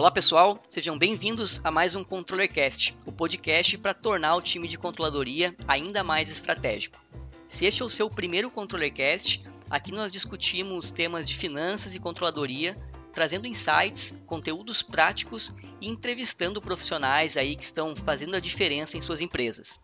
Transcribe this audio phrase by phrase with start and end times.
[0.00, 4.78] Olá pessoal, sejam bem-vindos a mais um ControllerCast, o podcast para tornar o time de
[4.78, 6.98] controladoria ainda mais estratégico.
[7.46, 12.78] Se este é o seu primeiro ControllerCast, aqui nós discutimos temas de finanças e controladoria,
[13.12, 19.20] trazendo insights, conteúdos práticos e entrevistando profissionais aí que estão fazendo a diferença em suas
[19.20, 19.82] empresas.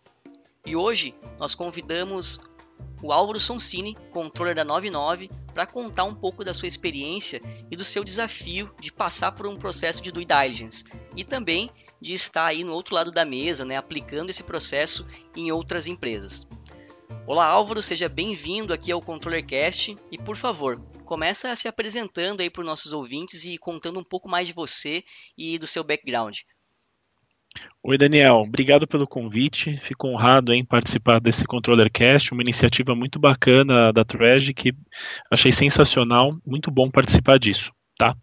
[0.64, 2.40] E hoje nós convidamos
[3.02, 7.40] o Álvaro Sonsini, controller da 99, para contar um pouco da sua experiência
[7.70, 10.84] e do seu desafio de passar por um processo de due diligence
[11.14, 11.70] e também
[12.00, 16.46] de estar aí no outro lado da mesa, né, aplicando esse processo em outras empresas.
[17.26, 22.60] Olá Álvaro, seja bem-vindo aqui ao ControllerCast e por favor, começa se apresentando aí para
[22.60, 25.02] os nossos ouvintes e contando um pouco mais de você
[25.36, 26.38] e do seu background.
[27.82, 28.36] Oi, Daniel.
[28.36, 29.76] Obrigado pelo convite.
[29.76, 34.04] Fico honrado em participar desse Controller Cast, uma iniciativa muito bacana da
[34.52, 34.72] que
[35.30, 36.36] achei sensacional.
[36.44, 37.72] Muito bom participar disso.
[37.98, 38.14] Tá?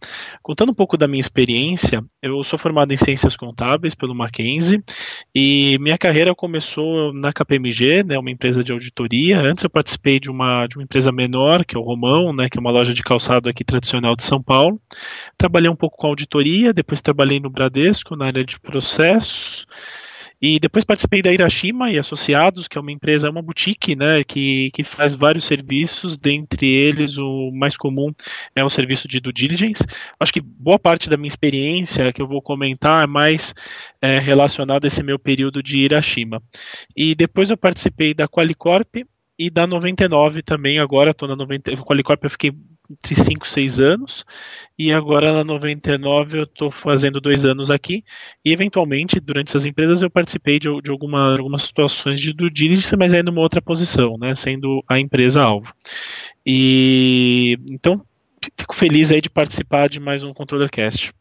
[0.44, 4.84] Contando um pouco da minha experiência, eu sou formado em Ciências Contábeis pelo Mackenzie
[5.34, 9.40] e minha carreira começou na KPMG, né, uma empresa de auditoria.
[9.40, 12.60] Antes eu participei de uma, de uma empresa menor, que é o Romão, né, que
[12.60, 14.80] é uma loja de calçado aqui tradicional de São Paulo.
[15.40, 19.66] Trabalhei um pouco com auditoria, depois trabalhei no Bradesco, na área de processos.
[20.46, 24.70] E depois participei da Irashima e Associados, que é uma empresa, uma boutique, né, que,
[24.72, 28.12] que faz vários serviços, dentre eles o mais comum
[28.54, 29.86] é o serviço de due diligence.
[30.20, 33.56] Acho que boa parte da minha experiência que eu vou comentar é mais
[34.02, 36.44] é, relacionada a esse meu período de Irashima.
[36.94, 38.98] E depois eu participei da Qualicorp,
[39.40, 42.52] e da 99 também, agora estou na 90, com a Qualicorp eu fiquei
[42.90, 44.26] entre 5 e 6 anos,
[44.78, 48.04] e agora na 99 eu estou fazendo dois anos aqui,
[48.44, 52.96] e eventualmente durante essas empresas eu participei de, de alguma, algumas situações de due diligence,
[52.98, 55.74] mas aí numa outra posição, né, sendo a empresa alvo.
[56.46, 58.06] E então
[58.58, 61.14] fico feliz aí de participar de mais um ControllerCast.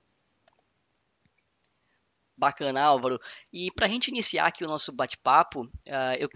[2.43, 3.21] Bacana, Álvaro.
[3.53, 6.29] E para a gente iniciar aqui o nosso bate-papo, uh, eu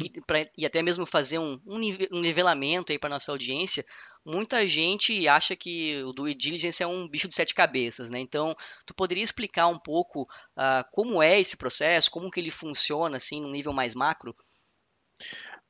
[0.56, 3.84] e até mesmo fazer um, um nivelamento aí para nossa audiência,
[4.26, 8.18] muita gente acha que o due diligence é um bicho de sete cabeças, né?
[8.18, 8.54] Então,
[8.84, 13.40] tu poderia explicar um pouco uh, como é esse processo, como que ele funciona assim,
[13.40, 14.36] num nível mais macro?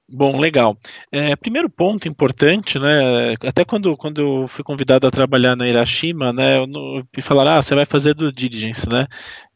[0.09, 0.79] Bom, legal.
[1.11, 3.35] É, primeiro ponto importante, né?
[3.45, 6.65] Até quando, quando eu fui convidado a trabalhar na Irashima, né?
[6.65, 9.09] Me falaram, ah, você vai fazer do diligence, né?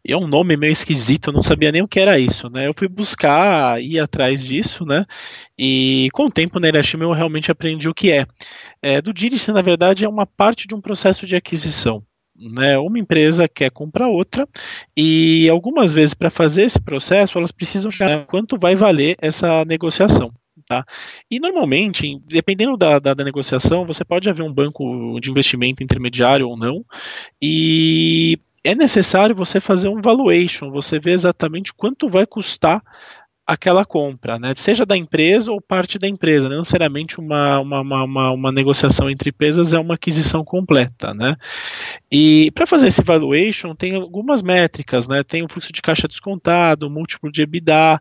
[0.04, 2.66] E é um nome meio esquisito, eu não sabia nem o que era isso, né?
[2.66, 5.06] Eu fui buscar, ir atrás disso, né?
[5.56, 8.26] E com o tempo na Irashima eu realmente aprendi o que é.
[8.82, 12.02] é do diligence, na verdade, é uma parte de um processo de aquisição.
[12.42, 14.48] Né, uma empresa quer comprar outra
[14.96, 20.32] e algumas vezes para fazer esse processo elas precisam chegar quanto vai valer essa negociação.
[20.66, 20.84] Tá?
[21.30, 26.48] E normalmente, dependendo da, da, da, negociação, você pode haver um banco de investimento intermediário
[26.48, 26.84] ou não,
[27.40, 32.82] e é necessário você fazer um valuation, você ver exatamente quanto vai custar
[33.50, 34.52] aquela compra, né?
[34.56, 36.48] seja da empresa ou parte da empresa.
[36.48, 41.12] Não necessariamente uma, uma, uma, uma negociação entre empresas é uma aquisição completa.
[41.12, 41.34] Né?
[42.12, 45.24] E para fazer esse valuation tem algumas métricas, né?
[45.24, 48.00] tem o fluxo de caixa descontado, o múltiplo de EBITDA,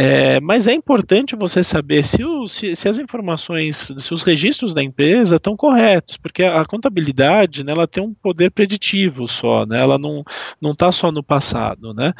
[0.00, 4.72] é, mas é importante você saber se, o, se, se, as informações, se os registros
[4.72, 9.66] da empresa estão corretos, porque a, a contabilidade né, ela tem um poder preditivo só,
[9.66, 10.24] né, ela não
[10.70, 11.92] está só no passado.
[11.94, 12.14] Né?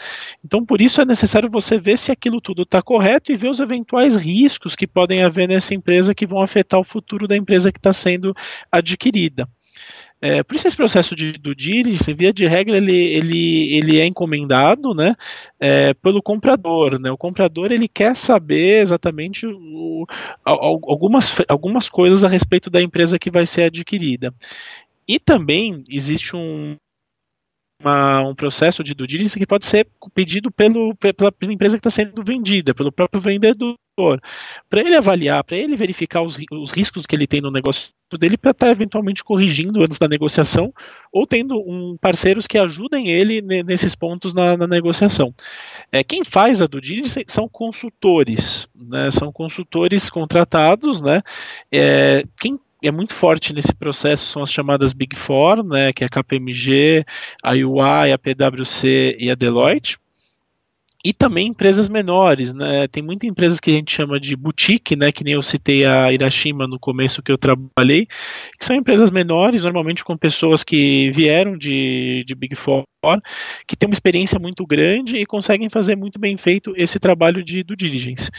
[0.45, 3.61] Então, por isso é necessário você ver se aquilo tudo está correto e ver os
[3.61, 7.79] eventuais riscos que podem haver nessa empresa que vão afetar o futuro da empresa que
[7.79, 8.35] está sendo
[8.73, 9.49] adquirida.
[10.21, 14.07] É, por isso esse processo de, do diligence, via de regra, ele, ele, ele é
[14.07, 15.15] encomendado né,
[15.61, 16.99] é, pelo comprador.
[16.99, 17.11] Né?
[17.11, 20.07] O comprador ele quer saber exatamente o,
[20.45, 24.35] algumas, algumas coisas a respeito da empresa que vai ser adquirida.
[25.07, 26.77] E também existe um,
[27.81, 31.89] uma, um processo de due diligence que pode ser pedido pelo, pela, pela empresa que
[31.89, 33.77] está sendo vendida, pelo próprio vendedor,
[34.69, 38.39] para ele avaliar, para ele verificar os, os riscos que ele tem no negócio dele
[38.39, 40.73] para estar tá eventualmente corrigindo antes da negociação
[41.13, 45.35] ou tendo um, parceiros que ajudem ele nesses pontos na, na negociação.
[45.91, 51.23] É, quem faz a due diligence são consultores, né, são consultores contratados, né,
[51.73, 56.07] é, quem é muito forte nesse processo são as chamadas Big Four, né, que é
[56.07, 57.05] a KPMG,
[57.43, 59.99] a UI, a PwC e a Deloitte.
[61.09, 62.87] E também empresas menores, né?
[62.87, 65.11] Tem muitas empresas que a gente chama de boutique, né?
[65.11, 68.05] Que nem eu citei a Irashima no começo que eu trabalhei,
[68.59, 72.85] que são empresas menores, normalmente com pessoas que vieram de, de Big Four,
[73.67, 77.63] que têm uma experiência muito grande e conseguem fazer muito bem feito esse trabalho de
[77.63, 78.31] due diligence.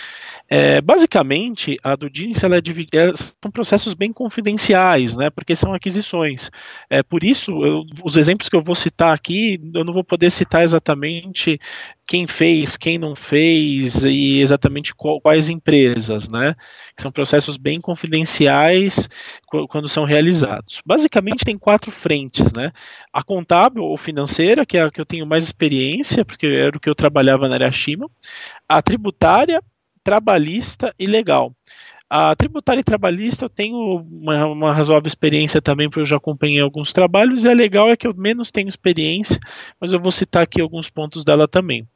[0.47, 5.31] É, basicamente, a due diligence ela é dividida, são processos bem confidenciais, né?
[5.31, 6.51] Porque são aquisições.
[6.87, 10.29] É, por isso, eu, os exemplos que eu vou citar aqui, eu não vou poder
[10.29, 11.59] citar exatamente
[12.09, 16.55] quem fez, quem não fez e exatamente quais empresas, né?
[16.97, 19.07] São processos bem confidenciais
[19.69, 20.81] quando são realizados.
[20.85, 22.71] Basicamente tem quatro frentes, né?
[23.13, 26.79] A contábil ou financeira, que é a que eu tenho mais experiência, porque era o
[26.79, 28.09] que eu trabalhava na Arashima,
[28.67, 29.61] a tributária,
[30.03, 31.53] trabalhista e legal.
[32.09, 36.59] A tributária e trabalhista eu tenho uma, uma razoável experiência também, porque eu já acompanhei
[36.59, 39.39] alguns trabalhos, e a legal é que eu menos tenho experiência,
[39.79, 41.87] mas eu vou citar aqui alguns pontos dela também.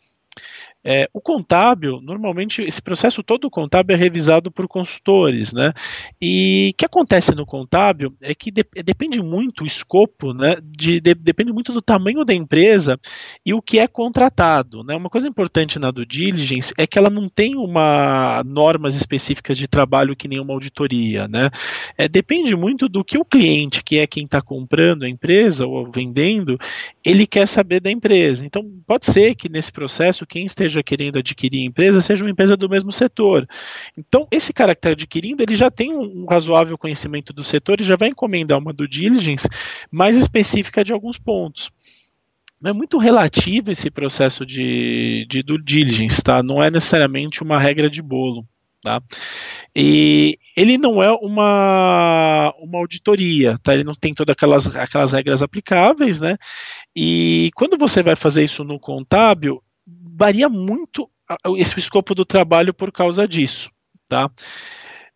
[0.86, 5.74] É, o contábil, normalmente, esse processo todo contábil é revisado por consultores, né?
[6.22, 10.58] E o que acontece no contábil é que de, depende muito o escopo, né?
[10.62, 13.00] De, de, depende muito do tamanho da empresa
[13.46, 14.96] e o que é contratado, né?
[14.96, 19.68] Uma coisa importante na due diligence é que ela não tem uma normas específicas de
[19.68, 21.50] trabalho que nem uma auditoria, né?
[21.98, 25.90] É, depende muito do que o cliente, que é quem está comprando a empresa ou
[25.90, 26.58] vendendo,
[27.04, 28.46] ele quer saber da empresa.
[28.46, 32.58] Então, pode ser que nesse processo quem esteja esteja querendo adquirir empresa seja uma empresa
[32.58, 33.48] do mesmo setor.
[33.98, 37.84] Então, esse cara que está adquirindo, ele já tem um razoável conhecimento do setor e
[37.84, 39.48] já vai encomendar uma due diligence
[39.92, 41.70] mais específica de alguns pontos
[42.66, 46.42] é muito relativo esse processo de, de due diligence, tá?
[46.42, 48.48] Não é necessariamente uma regra de bolo,
[48.82, 49.02] tá?
[49.76, 53.74] E ele não é uma, uma auditoria, tá?
[53.74, 56.38] Ele não tem todas aquelas, aquelas regras aplicáveis, né?
[56.96, 61.10] E quando você vai fazer isso no contábil, varia muito
[61.58, 63.70] esse escopo do trabalho por causa disso,
[64.08, 64.30] tá?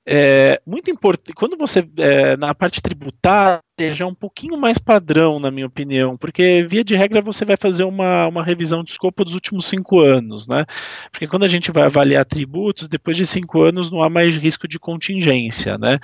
[0.09, 3.61] É, muito importante, quando você, é, na parte tributária,
[3.91, 7.57] já é um pouquinho mais padrão, na minha opinião, porque via de regra você vai
[7.57, 10.65] fazer uma, uma revisão de escopo dos últimos cinco anos, né?
[11.11, 14.65] Porque quando a gente vai avaliar tributos, depois de cinco anos não há mais risco
[14.65, 15.99] de contingência, né?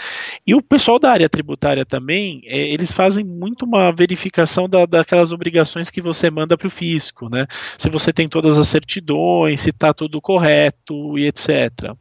[0.45, 5.31] E o pessoal da área tributária também, é, eles fazem muito uma verificação da, daquelas
[5.31, 7.47] obrigações que você manda para o fisco, né?
[7.77, 11.95] Se você tem todas as certidões, se está tudo correto e etc.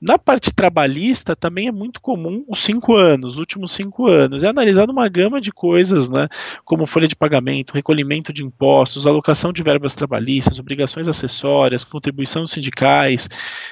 [0.00, 4.42] Na parte trabalhista também é muito comum os cinco anos, os últimos cinco anos.
[4.42, 6.28] É analisado uma gama de coisas, né,
[6.64, 13.28] como folha de pagamento, recolhimento de impostos, alocação de verbas trabalhistas, obrigações acessórias, contribuições sindicais,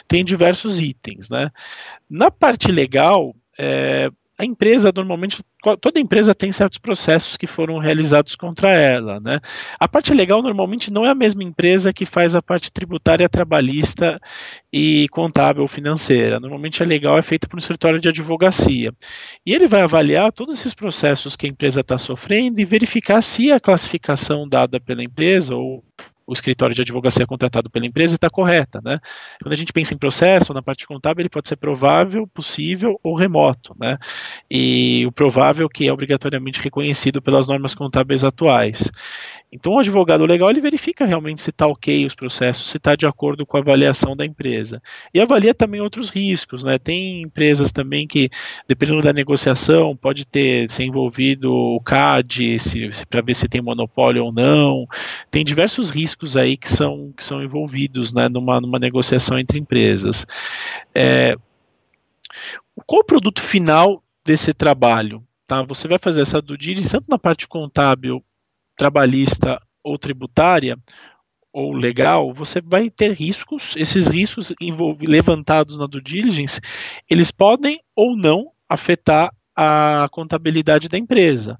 [0.09, 1.29] tem diversos itens.
[1.29, 1.51] Né.
[2.11, 5.43] Na parte legal, é, a empresa normalmente
[5.81, 9.41] toda empresa tem certos processos que foram realizados contra ela, né?
[9.81, 14.21] A parte legal normalmente não é a mesma empresa que faz a parte tributária, trabalhista
[14.73, 16.39] e contábil financeira.
[16.39, 18.93] Normalmente a legal é feita por um escritório de advocacia
[19.45, 23.51] e ele vai avaliar todos esses processos que a empresa está sofrendo e verificar se
[23.51, 25.83] a classificação dada pela empresa ou
[26.27, 28.81] o escritório de advocacia contratado pela empresa está correta.
[28.85, 28.99] Né?
[29.41, 33.15] Quando a gente pensa em processo, na parte contábil, ele pode ser provável, possível ou
[33.15, 33.75] remoto.
[33.79, 33.97] Né?
[34.51, 38.91] E o provável que é obrigatoriamente reconhecido pelas normas contábeis atuais.
[39.51, 43.07] Então, o advogado legal ele verifica realmente se está ok os processos, se está de
[43.07, 44.83] acordo com a avaliação da empresa.
[45.15, 46.65] E avalia também outros riscos.
[46.65, 46.79] Né?
[46.79, 48.29] Tem empresas também que,
[48.67, 52.57] dependendo da negociação, pode ter ser envolvido o CAD
[53.09, 54.87] para ver se tem monopólio ou não.
[55.31, 60.27] Tem diversos riscos aí que são, que são envolvidos né, numa, numa negociação entre empresas.
[60.95, 61.37] É,
[62.85, 65.23] qual o produto final desse trabalho?
[65.47, 65.63] Tá?
[65.63, 68.23] Você vai fazer essa due diligence tanto na parte contábil,
[68.77, 70.77] trabalhista ou tributária,
[71.53, 73.75] ou legal, você vai ter riscos.
[73.77, 74.53] Esses riscos
[75.01, 76.61] levantados na due diligence,
[77.09, 81.59] eles podem ou não afetar a contabilidade da empresa.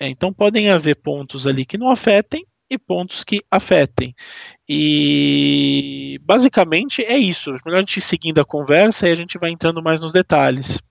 [0.00, 4.12] É, então podem haver pontos ali que não afetem e pontos que afetem.
[4.68, 7.54] E basicamente é isso.
[7.64, 10.82] Melhor a gente seguindo a conversa e a gente vai entrando mais nos detalhes.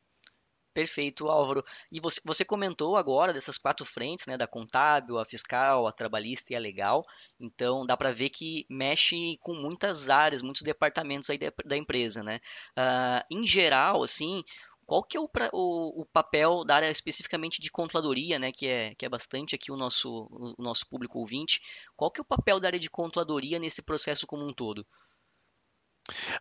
[0.75, 1.63] Perfeito, Álvaro.
[1.89, 6.51] E você, você, comentou agora dessas quatro frentes, né, da contábil, a fiscal, a trabalhista
[6.51, 7.05] e a legal.
[7.39, 12.21] Então dá para ver que mexe com muitas áreas, muitos departamentos aí da, da empresa,
[12.21, 12.41] né?
[12.77, 14.43] Uh, em geral, assim,
[14.85, 18.93] qual que é o, o, o, papel da área especificamente de controladoria, né, que é,
[18.95, 20.27] que é bastante aqui o nosso,
[20.57, 21.61] o nosso público ouvinte,
[21.95, 24.85] qual que é o papel da área de controladoria nesse processo como um todo?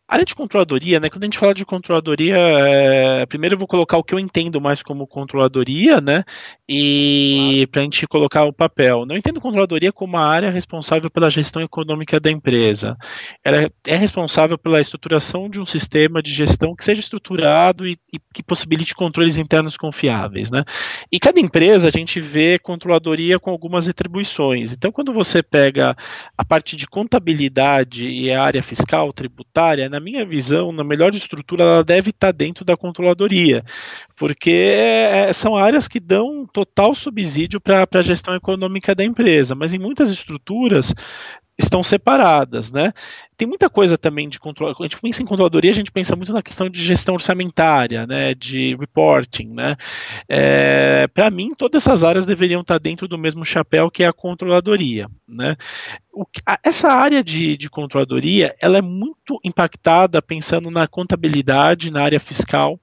[0.06, 1.08] A área de controladoria, né?
[1.08, 4.60] Quando a gente fala de controladoria, é, primeiro eu vou colocar o que eu entendo
[4.60, 6.22] mais como controladoria, né?
[6.68, 7.68] E claro.
[7.68, 9.06] para a gente colocar o papel.
[9.06, 12.94] Não entendo controladoria como a área responsável pela gestão econômica da empresa.
[13.42, 18.18] Ela é responsável pela estruturação de um sistema de gestão que seja estruturado e, e
[18.34, 20.62] que possibilite controles internos confiáveis, né?
[21.10, 24.72] E cada empresa a gente vê controladoria com algumas atribuições.
[24.72, 25.96] Então, quando você pega
[26.36, 29.53] a parte de contabilidade e a área fiscal, tributária
[29.90, 33.64] na minha visão, na melhor estrutura, ela deve estar dentro da controladoria,
[34.16, 39.72] porque é, são áreas que dão total subsídio para a gestão econômica da empresa, mas
[39.72, 40.92] em muitas estruturas
[41.58, 42.92] estão separadas, né?
[43.36, 44.74] Tem muita coisa também de controle.
[44.78, 48.34] A gente pensa em controladoria, a gente pensa muito na questão de gestão orçamentária, né?
[48.34, 49.76] De reporting, né?
[50.28, 54.12] É, Para mim, todas essas áreas deveriam estar dentro do mesmo chapéu que é a
[54.12, 55.56] controladoria, né?
[56.12, 62.02] O, a, essa área de, de controladoria, ela é muito impactada pensando na contabilidade, na
[62.02, 62.78] área fiscal,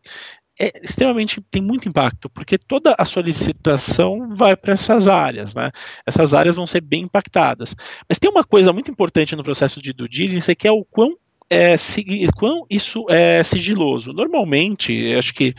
[0.62, 5.72] é extremamente tem muito impacto, porque toda a solicitação vai para essas áreas, né?
[6.06, 7.76] Essas áreas vão ser bem impactadas.
[8.08, 11.16] Mas tem uma coisa muito importante no processo de due diligence que é o quão,
[11.50, 11.76] é,
[12.36, 14.14] quão isso é sigiloso.
[14.14, 15.56] Normalmente, acho que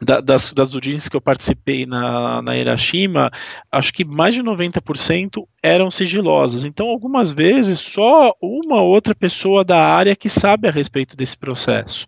[0.00, 3.30] das, das audiências que eu participei na, na Hiroshima,
[3.70, 6.64] acho que mais de 90% eram sigilosas.
[6.64, 12.06] Então, algumas vezes, só uma outra pessoa da área que sabe a respeito desse processo.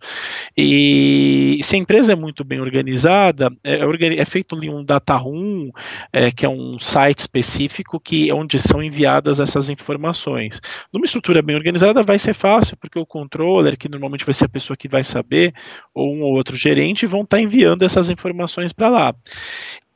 [0.56, 3.80] E se a empresa é muito bem organizada, é,
[4.18, 5.70] é feito ali um data room,
[6.12, 10.60] é, que é um site específico que onde são enviadas essas informações.
[10.92, 14.48] Numa estrutura bem organizada vai ser fácil, porque o controller, que normalmente vai ser a
[14.48, 15.52] pessoa que vai saber,
[15.92, 19.14] ou um ou outro gerente, vão estar enviando essas informações para lá.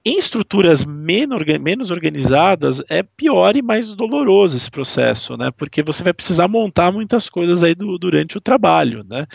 [0.05, 5.51] Em estruturas menos organizadas, é pior e mais doloroso esse processo, né?
[5.57, 9.27] Porque você vai precisar montar muitas coisas aí do, durante o trabalho, né?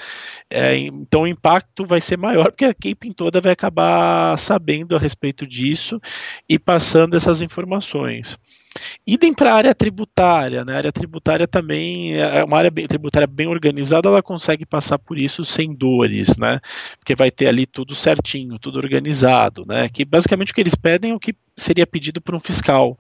[0.50, 5.00] É, então o impacto vai ser maior, porque a equipe toda vai acabar sabendo a
[5.00, 6.02] respeito disso
[6.50, 8.38] e passando essas informações.
[9.10, 10.74] Idem para a área tributária, né?
[10.74, 15.18] A área tributária também é uma área bem, tributária bem organizada, ela consegue passar por
[15.18, 16.60] isso sem dores, né?
[17.00, 19.88] Porque vai ter ali tudo certinho, tudo organizado, né?
[19.88, 22.98] Que basicamente o que eles pedem é o que seria pedido por um fiscal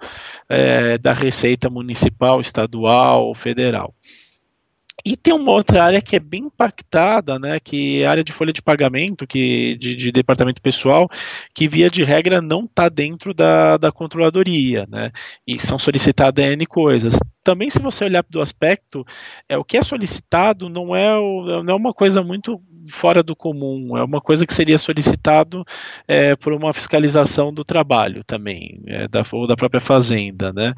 [0.47, 3.93] é, da Receita Municipal, Estadual, Federal.
[5.05, 8.31] E tem uma outra área que é bem impactada, né, que é a área de
[8.31, 11.07] folha de pagamento, que de, de departamento pessoal,
[11.53, 15.11] que via de regra não está dentro da, da controladoria, né,
[15.45, 17.17] e são solicitadas N coisas.
[17.47, 19.05] Também, se você olhar do aspecto,
[19.47, 21.07] é o que é solicitado não é,
[21.63, 25.63] não é uma coisa muito fora do comum, é uma coisa que seria solicitado
[26.07, 30.73] é, por uma fiscalização do trabalho também, é, da, ou da própria fazenda, né?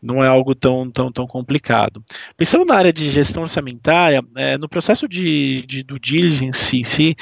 [0.00, 2.02] Não é algo tão, tão, tão complicado.
[2.36, 7.16] Pensando na área de gestão orçamentária, é, no processo de, de due diligence em si,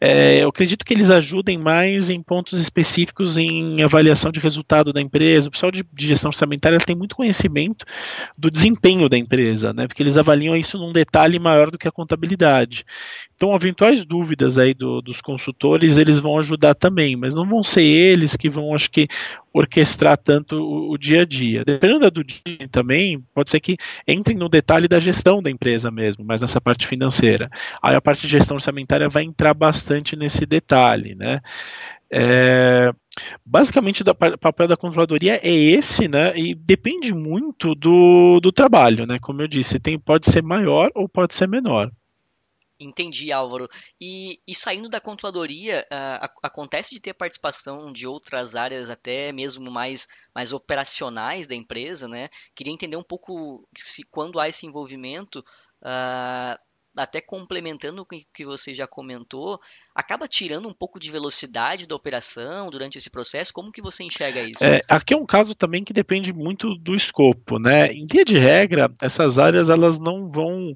[0.00, 5.00] é, eu acredito que eles ajudem mais em pontos específicos em avaliação de resultado da
[5.00, 5.48] empresa.
[5.48, 7.84] O pessoal de, de gestão orçamentária tem muito conhecimento
[8.44, 9.86] do desempenho da empresa, né?
[9.86, 12.84] Porque eles avaliam isso num detalhe maior do que a contabilidade.
[13.34, 17.82] Então, eventuais dúvidas aí do, dos consultores, eles vão ajudar também, mas não vão ser
[17.82, 19.08] eles que vão, acho que,
[19.50, 21.64] orquestrar tanto o, o dia a dia.
[21.64, 26.22] Dependendo do dia também, pode ser que entrem no detalhe da gestão da empresa mesmo,
[26.22, 27.48] mas nessa parte financeira.
[27.82, 31.40] Aí a parte de gestão orçamentária vai entrar bastante nesse detalhe, né?
[32.16, 32.92] É,
[33.44, 36.32] basicamente, o papel da controladoria é esse, né?
[36.38, 39.18] E depende muito do, do trabalho, né?
[39.20, 41.90] Como eu disse, tem, pode ser maior ou pode ser menor.
[42.78, 43.68] Entendi, Álvaro.
[44.00, 49.68] E, e saindo da controladoria, uh, acontece de ter participação de outras áreas, até mesmo
[49.68, 52.28] mais, mais operacionais da empresa, né?
[52.54, 55.40] Queria entender um pouco se quando há esse envolvimento,
[55.82, 56.58] uh,
[56.96, 59.60] até complementando o que você já comentou,
[59.94, 63.52] acaba tirando um pouco de velocidade da operação durante esse processo?
[63.52, 64.62] Como que você enxerga isso?
[64.62, 67.92] É, aqui é um caso também que depende muito do escopo, né?
[67.92, 70.74] Em via de regra, essas áreas elas não vão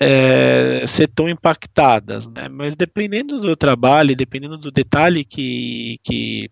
[0.00, 2.48] é, ser tão impactadas, né?
[2.48, 6.50] Mas dependendo do trabalho, dependendo do detalhe que, que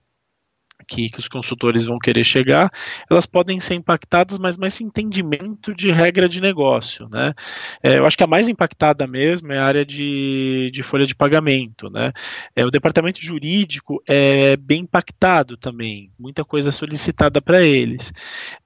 [0.88, 2.70] que, os consultores vão querer chegar,
[3.10, 7.34] elas podem ser impactadas, mas mais entendimento de regra de negócio, né?
[7.82, 11.14] É, eu acho que a mais impactada mesmo é a área de, de folha de
[11.14, 12.12] pagamento, né?
[12.56, 18.10] É, o departamento jurídico é bem impactado também, muita coisa solicitada para eles.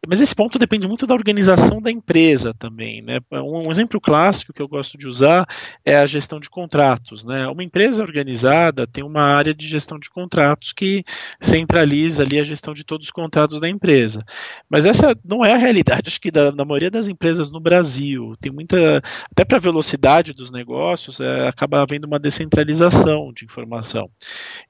[0.06, 3.18] Mas esse ponto depende muito da organização da empresa também, né?
[3.32, 5.44] Um, um exemplo clássico que eu gosto de usar
[5.84, 7.48] é a gestão de contratos, né?
[7.48, 11.02] Uma empresa organizada tem uma área de gestão de contratos que
[11.40, 14.20] centraliza ali a gestão de todos os contratos da empresa.
[14.68, 18.34] Mas essa não é a realidade, acho que da, da maioria das empresas no Brasil.
[18.40, 24.10] Tem muita, até para a velocidade dos negócios, é, acaba havendo uma descentralização de informação.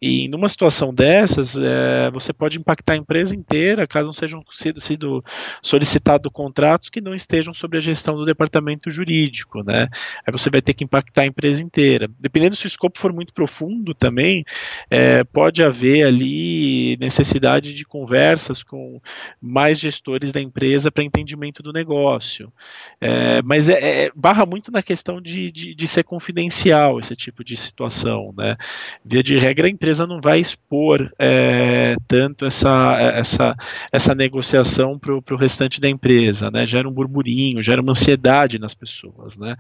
[0.00, 4.80] E numa situação dessas, é, você pode impactar a empresa inteira, caso não sejam sido,
[4.80, 5.24] sido
[5.62, 9.88] solicitados contratos que não estejam sob a gestão do departamento jurídico, né?
[10.26, 12.08] Aí você vai ter que impactar a empresa inteira.
[12.18, 14.44] Dependendo se o escopo for muito profundo também,
[14.90, 19.00] é, pode haver ali necessidade de conversas com
[19.40, 22.52] mais gestores da empresa para entendimento do negócio.
[23.00, 27.44] É, mas é, é, barra muito na questão de, de, de, ser confidencial esse tipo
[27.44, 28.32] de situação.
[28.38, 28.56] Né?
[29.04, 33.56] Via de regra, a empresa não vai expor é, tanto essa, essa,
[33.92, 36.50] essa negociação para o restante da empresa.
[36.50, 36.64] Né?
[36.66, 39.36] Gera um burburinho, gera uma ansiedade nas pessoas.
[39.36, 39.56] Né?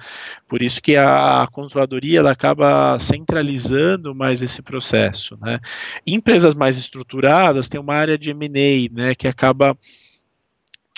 [0.48, 5.36] Por isso que a, controladoria ela acaba centralizando mais esse processo.
[5.40, 5.60] Né?
[6.06, 9.76] Em empresas mais estruturadas, tem uma área de M&A né, que acaba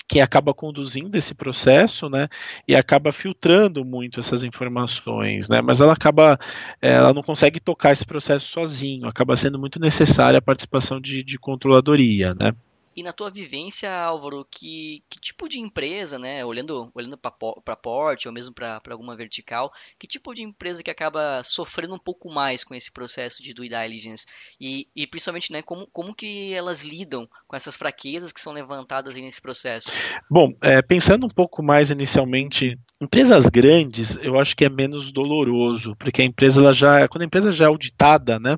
[0.07, 2.27] que acaba conduzindo esse processo, né,
[2.67, 6.39] e acaba filtrando muito essas informações, né, mas ela acaba,
[6.79, 11.39] ela não consegue tocar esse processo sozinho, acaba sendo muito necessária a participação de, de
[11.39, 12.53] controladoria, né.
[12.95, 18.27] E na tua vivência, Álvaro, que, que tipo de empresa, né, olhando, olhando para porte
[18.27, 22.63] ou mesmo para alguma vertical, que tipo de empresa que acaba sofrendo um pouco mais
[22.63, 24.25] com esse processo de due diligence?
[24.59, 29.13] E, e principalmente, né, como, como que elas lidam com essas fraquezas que são levantadas
[29.15, 29.89] nesse processo?
[30.29, 35.95] Bom, é, pensando um pouco mais inicialmente, empresas grandes, eu acho que é menos doloroso,
[35.97, 38.57] porque a empresa, já, quando a empresa já é auditada, né,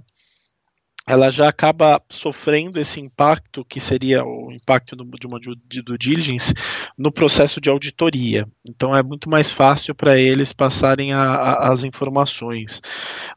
[1.08, 6.54] ela já acaba sofrendo esse impacto, que seria o impacto de uma due diligence,
[6.98, 8.46] no processo de auditoria.
[8.68, 12.82] Então é muito mais fácil para eles passarem a, a, as informações.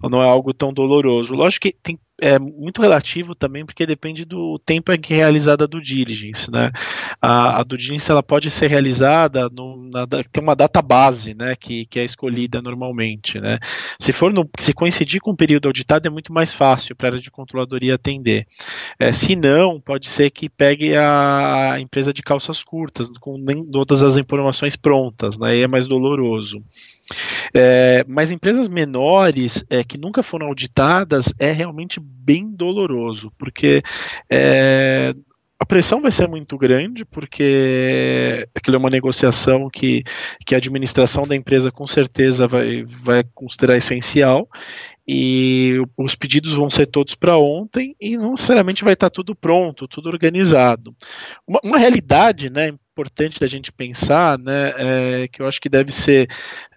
[0.02, 1.32] Não é algo tão doloroso.
[1.32, 5.64] Lógico que tem é muito relativo também, porque depende do tempo em que é realizada
[5.64, 6.70] a due diligence, né?
[7.20, 11.54] A, a due diligence ela pode ser realizada no, na, tem uma data base, né,
[11.56, 13.58] que, que é escolhida normalmente, né?
[13.98, 17.10] Se for no, se coincidir com o período auditado é muito mais fácil para a
[17.12, 18.46] área de controladoria atender.
[18.98, 24.02] É, se não, pode ser que pegue a, empresa de calças curtas, com nem todas
[24.02, 25.56] as informações prontas, né?
[25.56, 26.62] E é mais doloroso.
[27.54, 33.82] É, mas empresas menores é, que nunca foram auditadas é realmente bem doloroso, porque
[34.30, 35.14] é,
[35.58, 40.02] a pressão vai ser muito grande, porque aquilo é uma negociação que,
[40.46, 44.48] que a administração da empresa com certeza vai, vai considerar essencial,
[45.12, 49.88] e os pedidos vão ser todos para ontem e não necessariamente vai estar tudo pronto,
[49.88, 50.94] tudo organizado.
[51.44, 55.92] Uma, uma realidade, né, importante da gente pensar, né, é, que eu acho que deve
[55.92, 56.28] ser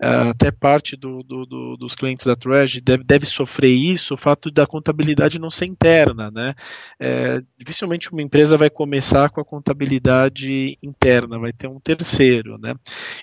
[0.01, 4.17] uh, até parte do, do, do, dos clientes da Trash deve, deve sofrer isso, o
[4.17, 6.53] fato da contabilidade não ser interna, né?
[6.99, 12.75] É, dificilmente uma empresa vai começar com a contabilidade interna, vai ter um terceiro, né?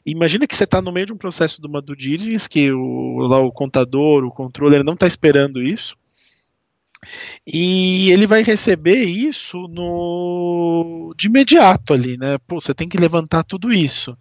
[0.05, 3.19] Imagina que você está no meio de um processo de uma due diligence que o,
[3.21, 5.97] lá, o contador, o controller não está esperando isso.
[7.47, 12.39] E ele vai receber isso no de imediato ali, né?
[12.47, 14.17] Pô, você tem que levantar tudo isso.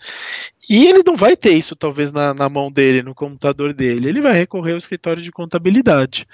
[0.70, 4.10] E ele não vai ter isso, talvez, na, na mão dele, no computador dele.
[4.10, 6.26] Ele vai recorrer ao escritório de contabilidade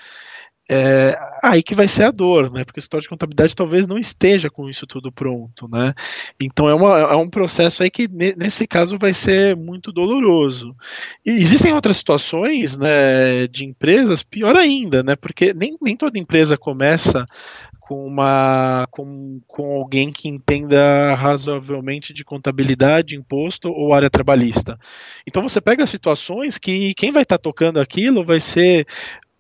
[0.68, 2.64] é, aí que vai ser a dor, né?
[2.64, 5.94] Porque o escritório de contabilidade talvez não esteja com isso tudo pronto, né?
[6.42, 10.76] Então é, uma, é um processo aí que nesse caso vai ser muito doloroso.
[11.24, 15.16] E existem outras situações, né, de empresas pior ainda, né?
[15.16, 17.26] Porque nem, nem toda empresa começa
[17.80, 24.80] com uma com, com alguém que entenda razoavelmente de contabilidade, imposto ou área trabalhista.
[25.28, 28.88] Então você pega situações que quem vai estar tá tocando aquilo vai ser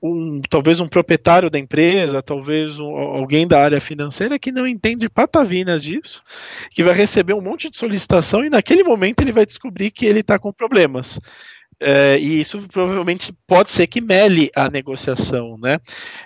[0.02, 5.10] um, talvez um proprietário da empresa, talvez um, alguém da área financeira que não entende
[5.10, 6.24] patavinas disso,
[6.72, 10.20] que vai receber um monte de solicitação e naquele momento ele vai descobrir que ele
[10.20, 11.20] está com problemas.
[11.80, 15.80] É, e isso provavelmente pode ser que mele a negociação, né?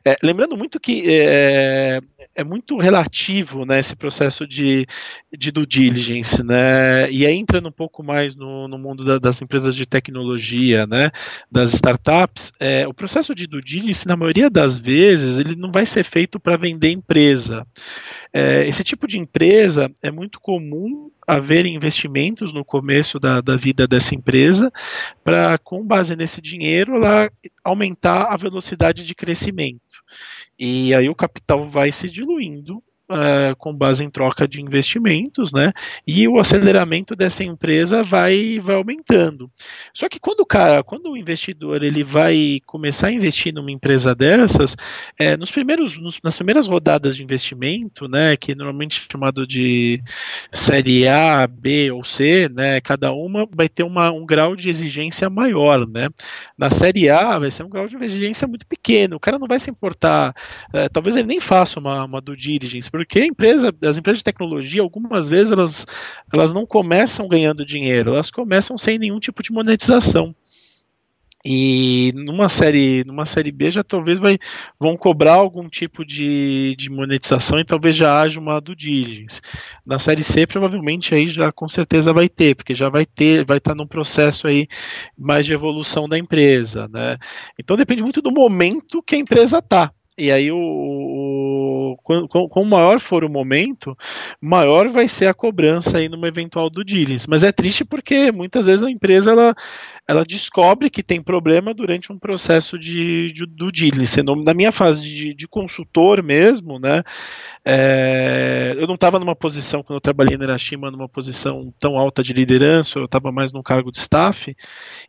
[0.05, 1.99] É, lembrando muito que é,
[2.35, 4.85] é, muito relativo, né, esse processo de,
[5.35, 7.09] de due diligence, né?
[7.11, 11.09] E aí entrando um pouco mais no, no mundo da, das empresas de tecnologia, né,
[11.51, 15.85] das startups, é, o processo de due diligence, na maioria das vezes, ele não vai
[15.85, 17.65] ser feito para vender empresa.
[18.31, 23.87] É, esse tipo de empresa é muito comum haver investimentos no começo da, da vida
[23.87, 24.71] dessa empresa
[25.23, 27.31] para, com base nesse dinheiro, ela
[27.63, 30.03] aumentar a velocidade de crescimento.
[30.57, 35.73] E aí o capital vai se diluindo uh, com base em troca de investimentos, né?
[36.05, 39.49] E o aceleramento dessa empresa vai, vai aumentando.
[39.93, 44.13] Só que quando o cara, quando o investidor ele vai começar a investir numa empresa
[44.13, 44.75] dessas,
[45.17, 50.01] é, nos primeiros, nos, nas primeiras rodadas de investimento, né, que normalmente é chamado de
[50.51, 55.29] série A, B ou C, né, cada uma vai ter uma, um grau de exigência
[55.29, 56.07] maior, né?
[56.57, 59.15] Na série A vai ser um grau de exigência muito pequeno.
[59.15, 60.33] O cara não vai se importar,
[60.73, 64.81] é, talvez ele nem faça uma, uma due diligence, porque empresa, as empresas de tecnologia,
[64.81, 65.85] algumas vezes elas,
[66.33, 70.35] elas não começam ganhando dinheiro, elas começam sem nenhum tipo de monetização.
[71.45, 74.37] E numa série, numa série B já talvez vai,
[74.77, 79.39] vão cobrar algum tipo de, de monetização e talvez já haja uma due diligence.
[79.85, 83.59] Na série C provavelmente aí já com certeza vai ter, porque já vai ter, vai
[83.59, 84.67] estar num processo aí
[85.17, 87.15] mais de evolução da empresa, né?
[87.57, 89.89] Então depende muito do momento que a empresa está.
[90.19, 90.57] E aí o,
[92.27, 93.97] com, maior for o momento,
[94.41, 97.29] maior vai ser a cobrança aí numa eventual do diligence.
[97.29, 99.55] Mas é triste porque muitas vezes a empresa ela,
[100.09, 104.23] ela descobre que tem problema durante um processo de, de do diligence.
[104.23, 107.03] Na minha fase de, de consultor mesmo, né,
[107.63, 112.23] é, eu não estava numa posição, quando eu trabalhei na Hiroshima, numa posição tão alta
[112.23, 114.55] de liderança, eu estava mais no cargo de staff,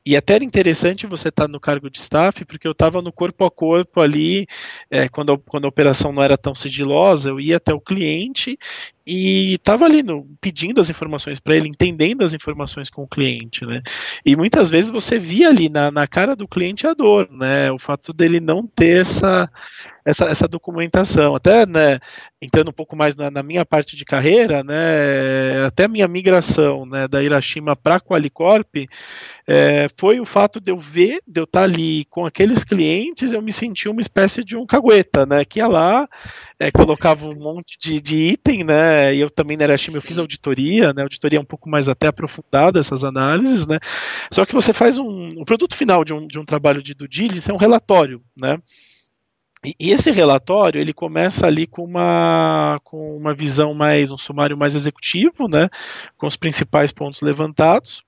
[0.04, 3.10] e até era interessante você estar tá no cargo de staff, porque eu estava no
[3.10, 4.46] corpo a corpo ali,
[4.90, 8.58] é, quando, a, quando a operação não era tão sigilosa, eu ia até o cliente
[9.12, 13.66] e estava ali no, pedindo as informações para ele, entendendo as informações com o cliente,
[13.66, 13.82] né?
[14.24, 17.72] E muitas vezes você via ali na, na cara do cliente a dor, né?
[17.72, 19.50] O fato dele não ter essa
[20.04, 21.34] essa, essa documentação.
[21.34, 21.98] Até né,
[22.40, 26.86] entrando um pouco mais na, na, minha parte de carreira, né, até a minha migração
[26.86, 28.86] né, da Hiroshima para a Qualicorp
[29.46, 33.42] é, foi o fato de eu ver, de eu estar ali com aqueles clientes, eu
[33.42, 36.08] me senti uma espécie de um cagueta, né, que ia lá,
[36.58, 40.16] é, colocava um monte de, de item, né, e eu também na Hiroshima eu fiz
[40.16, 43.78] auditoria, né, auditoria um pouco mais até aprofundada essas análises, né,
[44.32, 47.08] só que você faz um, o produto final de um, de um trabalho de due
[47.08, 48.56] diligence é um relatório, né,
[49.64, 54.74] e esse relatório ele começa ali com uma, com uma visão mais, um sumário mais
[54.74, 55.68] executivo, né,
[56.16, 58.02] com os principais pontos levantados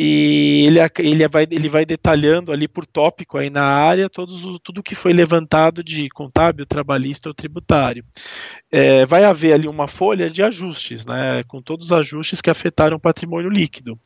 [0.00, 4.80] e ele, ele, vai, ele vai detalhando ali por tópico aí na área todos, tudo
[4.80, 8.04] que foi levantado de contábil, trabalhista ou tributário.
[8.70, 12.96] É, vai haver ali uma folha de ajustes, né, com todos os ajustes que afetaram
[12.96, 13.98] o patrimônio líquido.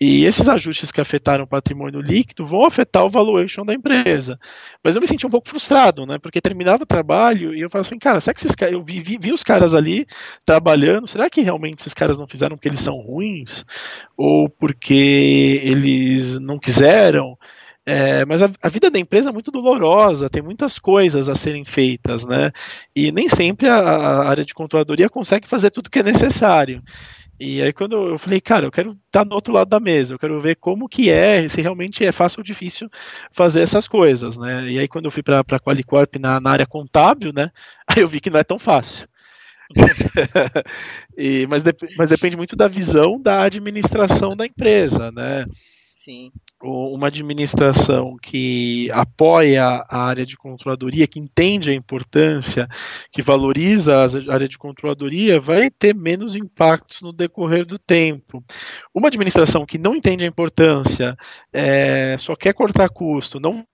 [0.00, 4.40] E esses ajustes que afetaram o patrimônio líquido vão afetar o valuation da empresa.
[4.82, 7.86] Mas eu me senti um pouco frustrado, né, porque terminava o trabalho e eu falava
[7.86, 10.04] assim, cara, será que esses caras, eu vi, vi, vi os caras ali
[10.44, 13.64] trabalhando, será que realmente esses caras não fizeram porque eles são ruins?
[14.16, 17.36] Ou porque eles não quiseram.
[17.90, 21.64] É, mas a, a, vida da empresa é muito dolorosa, tem muitas coisas a serem
[21.64, 22.52] feitas, né?
[22.94, 26.82] E nem sempre a, a área de controladoria consegue fazer tudo que é necessário.
[27.40, 30.18] E aí quando eu falei, cara, eu quero estar no outro lado da mesa, eu
[30.18, 32.90] quero ver como que é, se realmente é fácil ou difícil
[33.32, 34.68] fazer essas coisas, né?
[34.68, 37.50] E aí quando eu fui para a Qualicorp na, na área contábil, né?
[37.88, 39.08] Aí eu vi que não é tão fácil.
[41.16, 41.62] e, mas,
[41.96, 45.44] mas depende muito da visão da administração da empresa, né?
[46.08, 46.32] Sim.
[46.62, 52.66] Uma administração que apoia a área de controladoria, que entende a importância,
[53.12, 58.42] que valoriza a área de controladoria, vai ter menos impactos no decorrer do tempo.
[58.94, 61.14] Uma administração que não entende a importância,
[61.52, 63.64] é, só quer cortar custo, não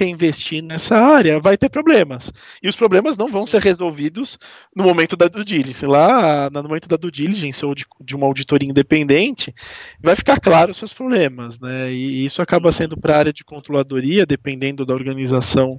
[0.00, 2.32] quer investir nessa área vai ter problemas.
[2.62, 4.38] E os problemas não vão ser resolvidos
[4.74, 5.84] no momento da due diligence.
[5.84, 9.54] Lá, no momento da due diligence ou de, de uma auditoria independente,
[10.00, 11.60] vai ficar claro os seus problemas.
[11.60, 11.92] Né?
[11.92, 15.78] E isso acaba sendo para a área de controladoria, dependendo da organização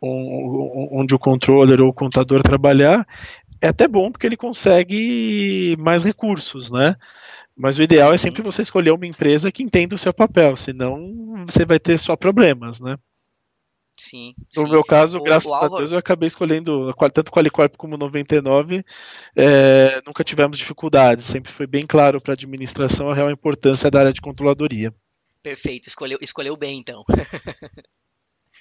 [0.00, 3.04] onde o controller ou o contador trabalhar,
[3.60, 6.94] é até bom porque ele consegue mais recursos, né?
[7.56, 11.44] Mas o ideal é sempre você escolher uma empresa que entenda o seu papel, senão
[11.44, 12.96] você vai ter só problemas, né?
[13.98, 14.34] Sim.
[14.56, 14.70] No sim.
[14.70, 18.84] meu caso, o, graças o a Deus, eu acabei escolhendo tanto Qualicorp como 99.
[19.34, 21.26] É, nunca tivemos dificuldades.
[21.26, 24.94] Sempre foi bem claro para a administração a real importância da área de controladoria.
[25.42, 27.04] Perfeito, escolheu, escolheu bem então.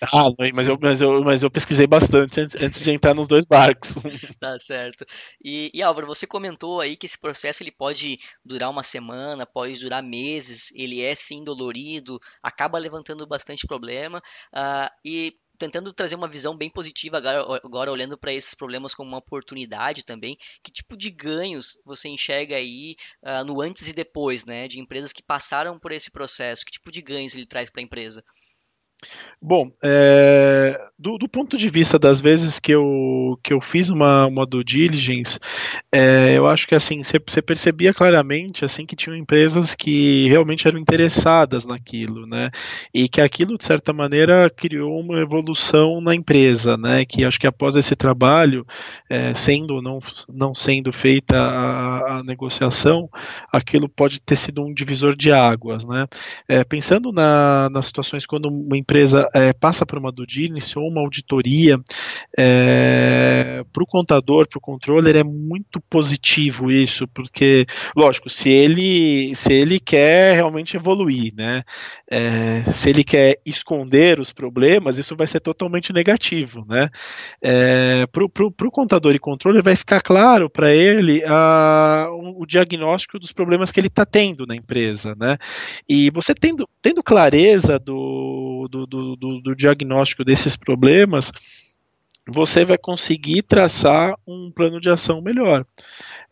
[0.01, 3.95] Ah, mas eu, mas eu, mas eu pesquisei bastante antes de entrar nos dois barcos.
[4.39, 5.03] Tá certo.
[5.43, 9.79] E, e, Álvaro, você comentou aí que esse processo ele pode durar uma semana, pode
[9.79, 14.21] durar meses, ele é sim dolorido, acaba levantando bastante problema.
[14.53, 19.09] Uh, e tentando trazer uma visão bem positiva agora, agora olhando para esses problemas como
[19.09, 20.37] uma oportunidade também.
[20.61, 24.67] Que tipo de ganhos você enxerga aí uh, no antes e depois, né?
[24.67, 26.63] De empresas que passaram por esse processo?
[26.63, 28.23] Que tipo de ganhos ele traz para a empresa?
[29.39, 34.25] Bom, é, do, do, ponto de vista das vezes que eu, que eu fiz uma,
[34.25, 35.39] uma due diligence,
[35.91, 40.79] é, eu acho que assim você percebia claramente assim que tinham empresas que realmente eram
[40.79, 42.49] interessadas naquilo, né?
[42.91, 47.05] E que aquilo de certa maneira criou uma evolução na empresa, né?
[47.05, 48.65] Que acho que após esse trabalho,
[49.07, 53.07] é, sendo ou não, não sendo feita a, a, negociação,
[53.53, 56.07] aquilo pode ter sido um divisor de águas, né?
[56.49, 60.87] É, pensando na, nas situações quando uma empresa é, passa por uma due diligence ou
[60.87, 61.77] uma auditoria,
[62.37, 69.35] é, para o contador, para o controller, é muito positivo isso, porque, lógico, se ele,
[69.35, 71.63] se ele quer realmente evoluir, né,
[72.09, 76.89] é, se ele quer esconder os problemas, isso vai ser totalmente negativo, né,
[77.41, 83.33] é, para o contador e controller vai ficar claro para ele a, o diagnóstico dos
[83.33, 85.37] problemas que ele está tendo na empresa, né,
[85.89, 91.31] e você tendo, tendo clareza do, do, do, do, do diagnóstico desses problemas,
[92.27, 95.65] você vai conseguir traçar um plano de ação melhor.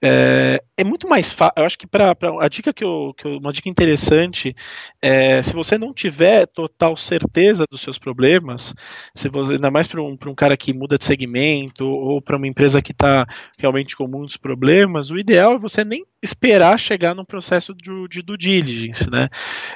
[0.08, 1.54] É, é muito mais fácil.
[1.58, 4.56] Eu acho que para a dica que, eu, que eu, uma dica interessante
[5.02, 8.72] é se você não tiver total certeza dos seus problemas,
[9.16, 12.48] se você, ainda mais para um, um cara que muda de segmento ou para uma
[12.48, 13.26] empresa que está
[13.58, 18.22] realmente com muitos problemas, o ideal é você nem esperar chegar no processo de, de
[18.22, 19.30] due diligence, né?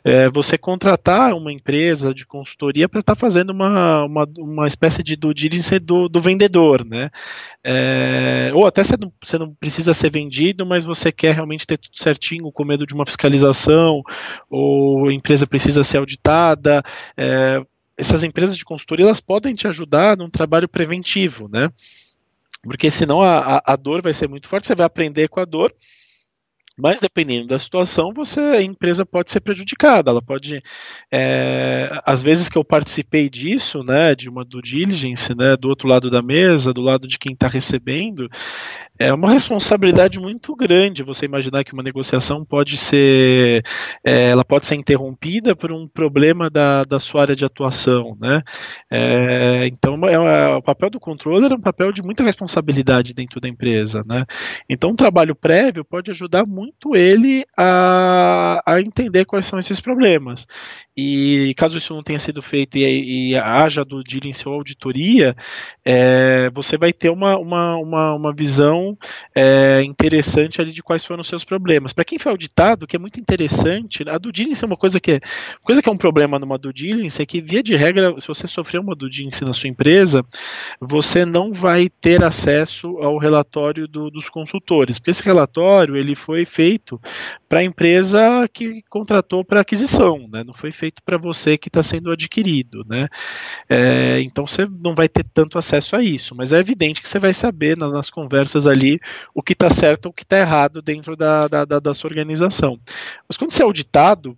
[0.03, 5.01] É, você contratar uma empresa de consultoria para estar tá fazendo uma, uma, uma espécie
[5.03, 7.09] de due diligence do, do vendedor, né?
[7.63, 11.77] É, ou até você não, você não precisa ser vendido, mas você quer realmente ter
[11.77, 14.01] tudo certinho, com medo de uma fiscalização,
[14.49, 16.83] ou a empresa precisa ser auditada.
[17.15, 17.61] É,
[17.97, 21.69] essas empresas de consultoria elas podem te ajudar num trabalho preventivo, né?
[22.63, 25.73] Porque senão a, a, dor vai ser muito forte, você vai aprender com a dor
[26.79, 30.09] mas dependendo da situação, você a empresa pode ser prejudicada.
[30.09, 30.63] Ela pode,
[31.11, 35.89] é, às vezes que eu participei disso, né, de uma due diligence, né, do outro
[35.89, 38.29] lado da mesa, do lado de quem está recebendo,
[38.99, 43.63] é uma responsabilidade muito grande você imaginar que uma negociação pode ser
[44.03, 48.43] é, ela pode ser interrompida por um problema da, da sua área de atuação né?
[48.91, 53.39] É, então é, é, o papel do controller é um papel de muita responsabilidade dentro
[53.39, 54.25] da empresa né?
[54.69, 60.45] Então um trabalho prévio pode ajudar muito ele a, a entender quais são esses problemas.
[60.95, 65.33] E caso isso não tenha sido feito e, e haja do diligence ou auditoria
[65.85, 68.88] é, você vai ter uma, uma, uma, uma visão
[69.35, 71.93] é, interessante ali de quais foram os seus problemas.
[71.93, 75.13] Para quem foi auditado, que é muito interessante, a due diligence é uma coisa que
[75.13, 75.19] é,
[75.63, 78.47] coisa que é um problema numa due diligence é que, via de regra, se você
[78.47, 80.23] sofreu uma due diligence na sua empresa,
[80.79, 86.45] você não vai ter acesso ao relatório do, dos consultores, porque esse relatório ele foi
[86.45, 86.99] feito
[87.47, 90.43] para a empresa que contratou para aquisição, né?
[90.43, 92.85] não foi feito para você que está sendo adquirido.
[92.87, 93.07] Né?
[93.67, 97.19] É, então você não vai ter tanto acesso a isso, mas é evidente que você
[97.19, 98.99] vai saber nas, nas conversas ali ali
[99.33, 102.09] o que está certo ou o que está errado dentro da, da, da, da sua
[102.09, 102.79] organização.
[103.27, 104.37] Mas quando você é auditado,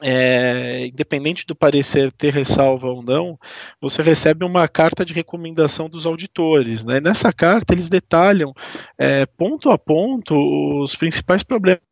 [0.00, 3.38] é, independente do parecer ter ressalva ou não,
[3.80, 6.84] você recebe uma carta de recomendação dos auditores.
[6.84, 7.00] Né?
[7.00, 8.52] Nessa carta, eles detalham
[8.96, 10.34] é, ponto a ponto
[10.82, 11.87] os principais problemas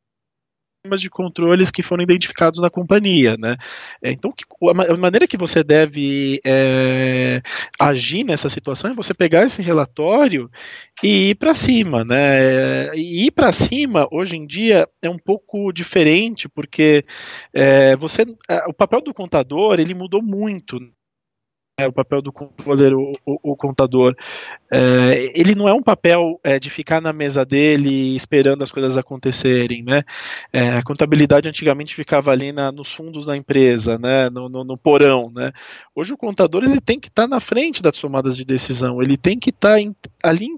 [0.94, 3.56] de controles que foram identificados na companhia, né?
[4.02, 4.32] É, então,
[4.68, 7.42] a maneira que você deve é,
[7.80, 10.50] agir nessa situação é você pegar esse relatório
[11.02, 12.94] e ir para cima, né?
[12.94, 17.04] E ir para cima hoje em dia é um pouco diferente porque
[17.52, 18.22] é, você,
[18.68, 20.95] o papel do contador ele mudou muito é,
[21.84, 24.16] o papel do controller, o, o, o contador,
[24.72, 28.96] é, ele não é um papel é, de ficar na mesa dele esperando as coisas
[28.96, 30.02] acontecerem, né?
[30.50, 34.30] É, a contabilidade antigamente ficava ali na, nos fundos da empresa, né?
[34.30, 35.52] No, no, no, porão, né?
[35.94, 39.18] Hoje o contador ele tem que estar tá na frente das tomadas de decisão, ele
[39.18, 40.48] tem que estar tá ali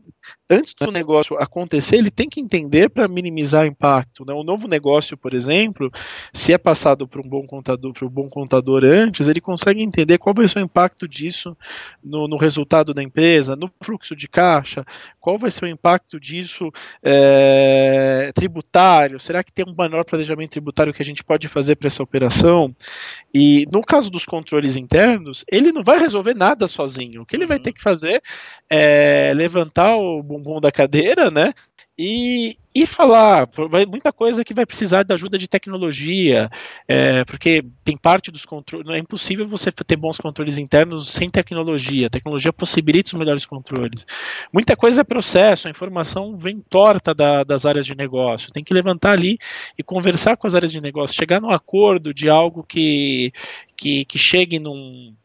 [0.51, 4.25] antes do negócio acontecer, ele tem que entender para minimizar o impacto.
[4.25, 4.33] Né?
[4.33, 5.91] O novo negócio, por exemplo,
[6.33, 10.19] se é passado para um bom contador, para um bom contador antes, ele consegue entender
[10.19, 11.57] qual vai ser o impacto disso
[12.03, 14.85] no, no resultado da empresa, no fluxo de caixa,
[15.21, 20.93] qual vai ser o impacto disso é, tributário, será que tem um menor planejamento tributário
[20.93, 22.75] que a gente pode fazer para essa operação?
[23.35, 27.23] E no caso dos controles internos, ele não vai resolver nada sozinho.
[27.23, 27.63] O que ele vai uhum.
[27.63, 28.23] ter que fazer
[28.71, 31.53] é levantar o bumbum da cadeira, né?
[32.01, 36.49] E, e falar, vai, muita coisa que vai precisar da ajuda de tecnologia,
[36.87, 42.07] é, porque tem parte dos controles, é impossível você ter bons controles internos sem tecnologia,
[42.07, 44.07] a tecnologia possibilita os melhores controles.
[44.53, 48.73] Muita coisa é processo, a informação vem torta da, das áreas de negócio, tem que
[48.73, 49.37] levantar ali
[49.77, 53.33] e conversar com as áreas de negócio, chegar num acordo de algo que,
[53.77, 55.17] que, que chegue num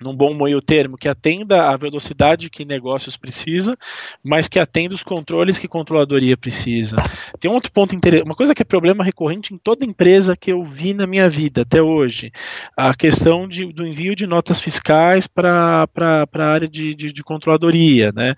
[0.00, 3.76] num bom meio termo, que atenda a velocidade que negócios precisa,
[4.24, 6.96] mas que atenda os controles que controladoria precisa.
[7.38, 10.50] Tem um outro ponto interessante, uma coisa que é problema recorrente em toda empresa que
[10.50, 12.32] eu vi na minha vida até hoje,
[12.76, 18.12] a questão de, do envio de notas fiscais para a área de, de, de controladoria.
[18.12, 18.34] Né?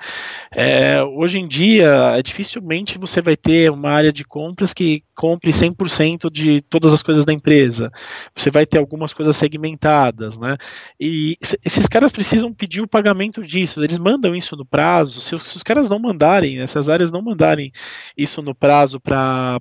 [0.52, 5.50] É, hoje em dia, é, dificilmente você vai ter uma área de compras que compre
[5.50, 7.90] 100% de todas as coisas da empresa.
[8.34, 10.56] Você vai ter algumas coisas segmentadas, né?
[10.98, 15.20] E esses caras precisam pedir o pagamento disso, eles mandam isso no prazo.
[15.20, 17.72] Se, se os caras não mandarem, essas áreas não mandarem
[18.16, 19.60] isso no prazo para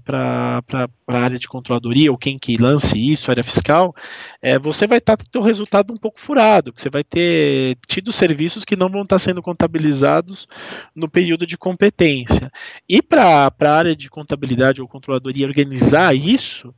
[1.08, 3.93] a área de controladoria ou quem que lance isso, área fiscal,
[4.41, 8.12] é, você vai estar tá, com o resultado um pouco furado, você vai ter tido
[8.12, 10.47] serviços que não vão estar tá sendo contabilizados
[10.95, 12.51] no período de competência.
[12.88, 16.73] E para a área de contabilidade ou controladoria organizar isso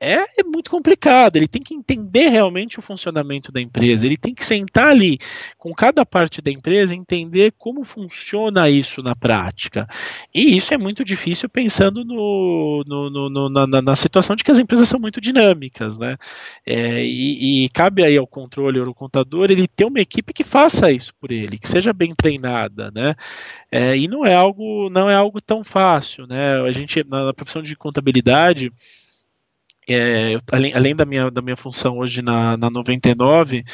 [0.00, 1.36] é, é muito complicado.
[1.36, 5.18] Ele tem que entender realmente o funcionamento da empresa, ele tem que ser sentar ali
[5.56, 9.88] com cada parte da empresa, entender como funciona isso na prática.
[10.34, 14.58] E isso é muito difícil pensando no, no, no, na, na, situação de que as
[14.58, 16.16] empresas são muito dinâmicas, né?
[16.66, 20.90] É, e, e, cabe aí ao controle, ao contador, ele ter uma equipe que faça
[20.90, 23.14] isso por ele, que seja bem treinada, né?
[23.70, 26.60] É, e não é algo, não é algo tão fácil, né?
[26.60, 28.72] A gente na profissão de contabilidade
[29.88, 33.64] é, além, além, da, minha, da minha função hoje na, na 99,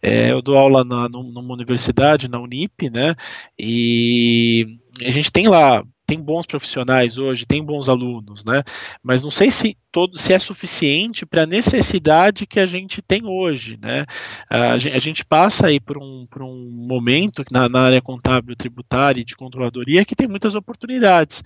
[0.00, 3.14] é, eu dou aula na, numa universidade, na Unip, né?
[3.58, 8.62] E a gente tem lá tem bons profissionais hoje, tem bons alunos, né?
[9.02, 13.24] Mas não sei se todo se é suficiente para a necessidade que a gente tem
[13.24, 14.04] hoje, né?
[14.50, 18.56] A gente, a gente passa aí por um, por um momento na, na, área contábil,
[18.56, 21.42] tributária e de controladoria que tem muitas oportunidades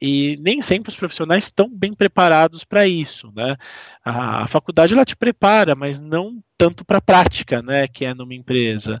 [0.00, 3.56] e nem sempre os profissionais estão bem preparados para isso, né?
[4.04, 7.88] A, a faculdade ela te prepara, mas não tanto para a prática, né?
[7.88, 9.00] Que é numa empresa.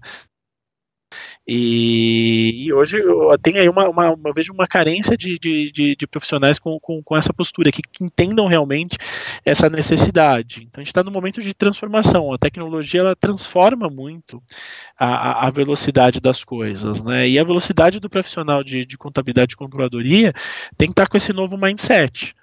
[1.46, 2.98] E, e, hoje
[3.42, 7.02] tenho aí uma, uma, uma vejo uma carência de, de, de, de profissionais com, com,
[7.02, 8.96] com, essa postura, que, que, entendam realmente
[9.44, 10.62] essa necessidade.
[10.62, 12.32] Então a gente está no momento de transformação.
[12.32, 14.42] A tecnologia ela transforma muito
[14.98, 17.28] a, a velocidade das coisas, né?
[17.28, 20.32] E a velocidade do profissional de, de contabilidade e controladoria
[20.78, 22.34] tem que estar tá com esse novo mindset.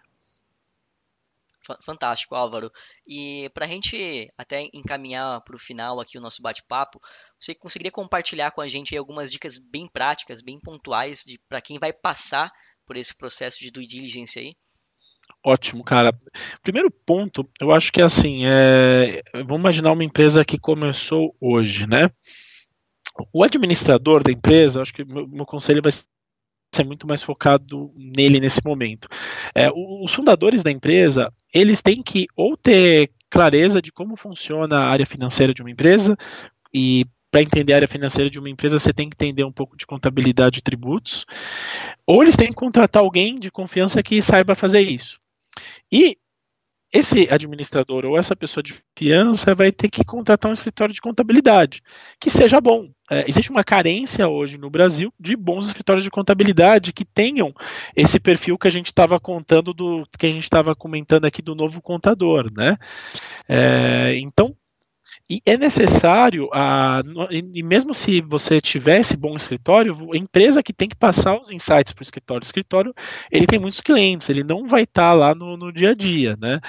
[1.83, 2.71] Fantástico, Álvaro.
[3.07, 6.99] E para a gente até encaminhar para o final aqui o nosso bate-papo,
[7.39, 11.93] você conseguiria compartilhar com a gente algumas dicas bem práticas, bem pontuais, para quem vai
[11.93, 12.51] passar
[12.85, 14.55] por esse processo de due diligence aí?
[15.43, 16.17] Ótimo, cara.
[16.61, 19.21] Primeiro ponto, eu acho que é assim, é...
[19.33, 22.09] vamos imaginar uma empresa que começou hoje, né?
[23.33, 25.91] O administrador da empresa, acho que meu, meu conselho vai
[26.71, 29.07] ser muito mais focado nele nesse momento.
[29.53, 34.89] É, os fundadores da empresa, eles têm que ou ter clareza de como funciona a
[34.89, 36.17] área financeira de uma empresa
[36.73, 39.77] e para entender a área financeira de uma empresa, você tem que entender um pouco
[39.77, 41.25] de contabilidade e tributos,
[42.05, 45.17] ou eles têm que contratar alguém de confiança que saiba fazer isso.
[45.89, 46.17] E
[46.91, 51.81] esse administrador ou essa pessoa de confiança vai ter que contratar um escritório de contabilidade
[52.19, 52.89] que seja bom.
[53.09, 57.53] É, existe uma carência hoje no Brasil de bons escritórios de contabilidade que tenham
[57.95, 61.55] esse perfil que a gente estava contando do que a gente estava comentando aqui do
[61.55, 62.77] novo contador, né?
[63.47, 64.55] É, então
[65.29, 70.89] e é necessário, a, e mesmo se você tivesse bom escritório, a empresa que tem
[70.89, 72.43] que passar os insights para o escritório.
[72.43, 72.93] O escritório
[73.31, 76.37] ele tem muitos clientes, ele não vai estar tá lá no, no, dia a dia.
[76.39, 76.59] Né?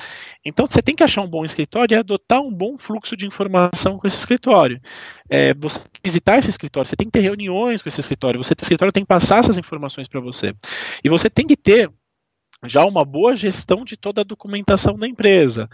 [0.44, 3.98] Então você tem que achar um bom escritório e adotar um bom fluxo de informação
[3.98, 4.80] com esse escritório.
[5.28, 8.64] É, você visitar esse escritório, você tem que ter reuniões com esse escritório, você esse
[8.64, 10.54] escritório tem que passar essas informações para você.
[11.02, 11.90] E você tem que ter
[12.64, 15.68] já uma boa gestão de toda a documentação da empresa.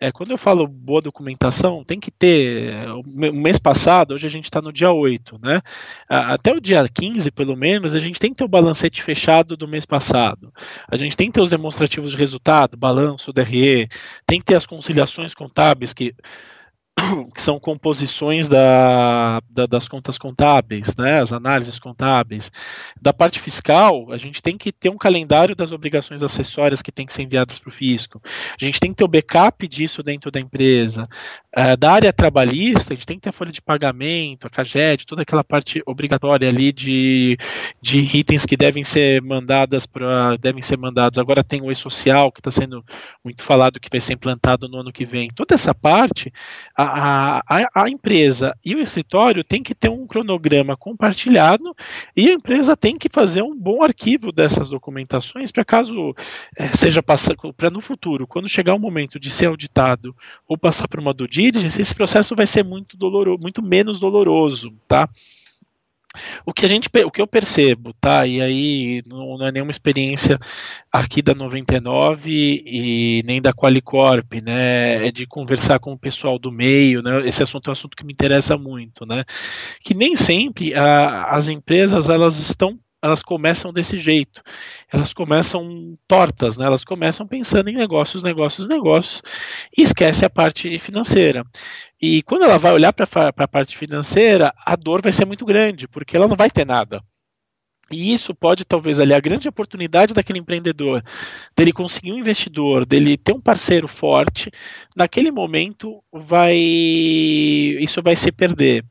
[0.00, 2.88] É, quando eu falo boa documentação, tem que ter.
[2.88, 5.60] O mês passado, hoje a gente está no dia 8, né?
[6.08, 9.66] Até o dia 15, pelo menos, a gente tem que ter o balancete fechado do
[9.66, 10.52] mês passado.
[10.88, 13.88] A gente tem que ter os demonstrativos de resultado, balanço, DRE,
[14.24, 16.14] tem que ter as conciliações contábeis que
[17.34, 22.50] que são composições da, da, das contas contábeis, né, as análises contábeis.
[23.00, 27.06] Da parte fiscal, a gente tem que ter um calendário das obrigações acessórias que tem
[27.06, 28.20] que ser enviadas para o fisco.
[28.60, 31.08] A gente tem que ter o backup disso dentro da empresa.
[31.56, 35.06] Uh, da área trabalhista, a gente tem que ter a folha de pagamento, a CAGED,
[35.06, 37.38] toda aquela parte obrigatória ali de,
[37.80, 41.18] de itens que devem ser mandadas para devem ser mandados.
[41.18, 42.84] Agora tem o e-social que está sendo
[43.24, 45.28] muito falado que vai ser implantado no ano que vem.
[45.28, 46.32] Toda essa parte,
[46.76, 51.74] a, a, a, a, empresa e o escritório têm que ter um cronograma compartilhado
[52.16, 56.14] e a empresa tem que fazer um bom arquivo dessas documentações para caso
[56.56, 60.14] é, seja passar para no futuro, quando chegar o momento de ser auditado
[60.46, 64.72] ou passar por uma due diligence, esse processo vai ser muito doloroso, muito menos doloroso,
[64.86, 65.08] tá?
[66.44, 68.26] O que a gente, o que eu percebo, tá?
[68.26, 70.38] E aí não, não é nenhuma experiência
[70.92, 72.30] aqui da 99
[72.66, 75.06] e nem da Qualicorp, né?
[75.06, 77.26] É de conversar com o pessoal do meio, né?
[77.26, 79.24] Esse assunto é um assunto que me interessa muito, né?
[79.82, 84.42] Que nem sempre a, as empresas elas estão elas começam desse jeito.
[84.92, 86.66] Elas começam tortas, né?
[86.66, 89.22] Elas começam pensando em negócios, negócios, negócios
[89.76, 91.44] e esquece a parte financeira.
[92.00, 95.86] E quando ela vai olhar para a parte financeira, a dor vai ser muito grande,
[95.88, 97.02] porque ela não vai ter nada.
[97.90, 101.02] E isso pode, talvez, ali, a grande oportunidade daquele empreendedor,
[101.56, 104.50] dele conseguir um investidor, dele ter um parceiro forte,
[104.94, 108.84] naquele momento vai isso vai se perder.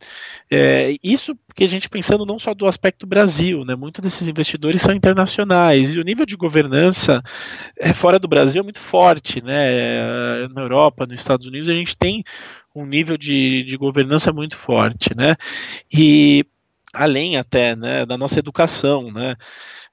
[0.50, 3.76] É, isso porque a gente pensando não só do aspecto Brasil, né?
[3.76, 7.22] Muitos desses investidores são internacionais e o nível de governança
[7.78, 10.48] é, fora do Brasil é muito forte, né?
[10.48, 12.24] Na Europa, nos Estados Unidos, a gente tem
[12.74, 15.36] um nível de, de governança muito forte, né?
[15.92, 16.46] E
[16.98, 19.36] além até né, da nossa educação, né?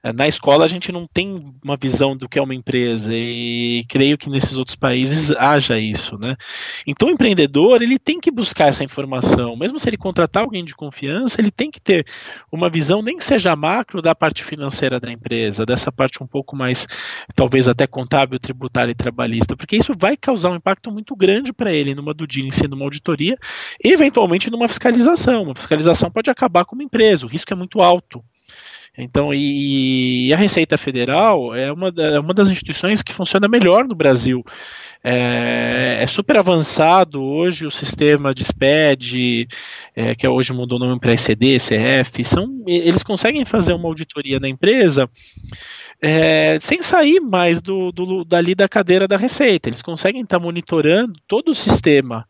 [0.05, 3.83] É, na escola a gente não tem uma visão do que é uma empresa e
[3.89, 6.35] creio que nesses outros países haja isso, né?
[6.85, 10.75] Então o empreendedor ele tem que buscar essa informação, mesmo se ele contratar alguém de
[10.75, 12.05] confiança, ele tem que ter
[12.51, 16.55] uma visão nem que seja macro da parte financeira da empresa, dessa parte um pouco
[16.55, 16.85] mais
[17.33, 21.73] talvez até contábil, tributária e trabalhista, porque isso vai causar um impacto muito grande para
[21.73, 23.35] ele numa due diligence, numa auditoria
[23.83, 25.45] e eventualmente numa fiscalização.
[25.45, 28.23] Uma fiscalização pode acabar com uma empresa, o risco é muito alto.
[28.97, 33.85] Então, e, e, a Receita Federal é uma, é uma das instituições que funciona melhor
[33.85, 34.43] no Brasil.
[35.03, 39.47] É, é super avançado hoje o sistema de SPED,
[39.95, 44.39] é, que hoje mudou o nome para ECD, CF, são, eles conseguem fazer uma auditoria
[44.39, 45.07] na empresa
[46.01, 49.69] é, sem sair mais do, do, dali da cadeira da Receita.
[49.69, 52.25] Eles conseguem estar monitorando todo o sistema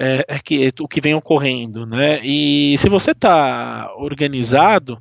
[0.00, 2.24] é, é que, o que vem ocorrendo, né?
[2.24, 4.98] E se você está organizado,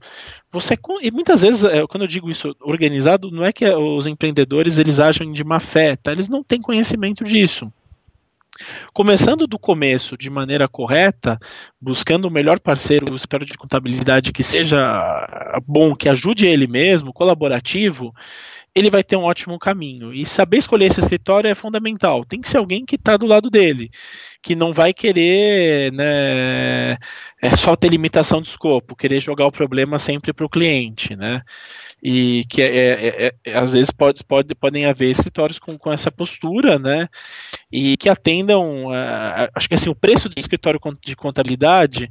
[0.51, 4.77] você e muitas vezes é, quando eu digo isso organizado, não é que os empreendedores
[4.77, 6.11] eles agem de má fé, tá?
[6.11, 7.71] Eles não têm conhecimento disso.
[8.93, 11.39] Começando do começo de maneira correta,
[11.79, 18.13] buscando o melhor parceiro, espero de contabilidade que seja bom, que ajude ele mesmo, colaborativo,
[18.75, 20.13] ele vai ter um ótimo caminho.
[20.13, 22.23] E saber escolher esse escritório é fundamental.
[22.25, 23.89] Tem que ser alguém que está do lado dele
[24.41, 26.97] que não vai querer né,
[27.41, 31.41] é só ter limitação de escopo, querer jogar o problema sempre para o cliente, né?
[32.01, 35.91] E que é, é, é, é, às vezes pode, pode, podem haver escritórios com, com
[35.91, 37.09] essa postura, né?
[37.71, 38.87] E que atendam.
[38.87, 42.09] Uh, acho que assim, o preço do escritório de contabilidade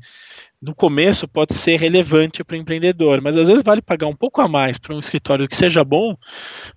[0.61, 4.41] no começo pode ser relevante para o empreendedor, mas às vezes vale pagar um pouco
[4.41, 6.17] a mais para um escritório que seja bom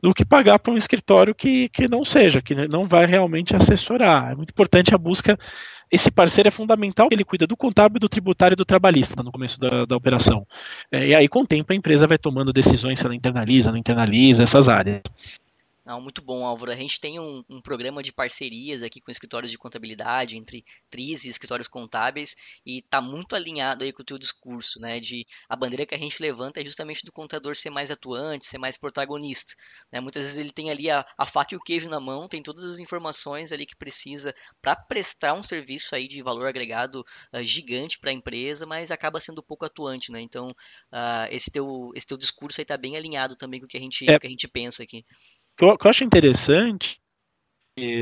[0.01, 4.31] do que pagar para um escritório que, que não seja, que não vai realmente assessorar.
[4.31, 5.37] É muito importante a busca.
[5.91, 9.59] Esse parceiro é fundamental, ele cuida do contábil, do tributário e do trabalhista no começo
[9.59, 10.47] da, da operação.
[10.89, 13.77] É, e aí, com o tempo, a empresa vai tomando decisões se ela internaliza, não
[13.77, 15.01] internaliza, essas áreas.
[15.99, 16.71] Muito bom, Álvaro.
[16.71, 21.25] A gente tem um, um, programa de parcerias aqui com escritórios de contabilidade, entre TRIs
[21.25, 22.35] e escritórios contábeis,
[22.65, 24.99] e está muito alinhado aí com o teu discurso, né?
[24.99, 28.57] De a bandeira que a gente levanta é justamente do contador ser mais atuante, ser
[28.57, 29.53] mais protagonista.
[29.91, 29.99] Né?
[29.99, 32.63] Muitas vezes ele tem ali a, a faca e o queijo na mão, tem todas
[32.63, 37.99] as informações ali que precisa para prestar um serviço aí de valor agregado uh, gigante
[37.99, 40.21] para a empresa, mas acaba sendo pouco atuante, né?
[40.21, 43.77] Então, uh, esse, teu, esse teu discurso aí está bem alinhado também com o que
[43.77, 44.19] a gente, é.
[44.19, 45.05] que a gente pensa aqui
[45.69, 46.99] o que eu acho interessante,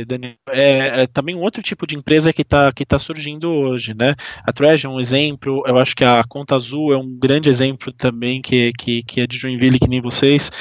[0.08, 3.94] Daniel, é, é, também um outro tipo de empresa que está que tá surgindo hoje,
[3.94, 4.16] né?
[4.44, 7.94] A Trash é um exemplo, eu acho que a Conta Azul é um grande exemplo
[7.94, 10.52] também, que, que, que é de Joinville, que nem vocês,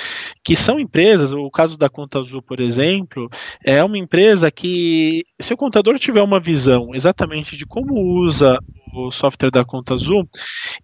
[0.44, 3.30] que são empresas, o caso da Conta Azul, por exemplo,
[3.64, 8.58] é uma empresa que, se o contador tiver uma visão exatamente de como usa
[8.92, 10.28] o software da Conta Azul,